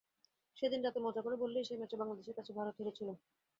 [0.57, 3.09] সেদিন রাতে মজা করে বললেও সেই ম্যাচে বাংলাদেশের কাছে ভারত হেরেছিল।